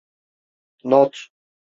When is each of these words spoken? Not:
Not: 0.83 1.13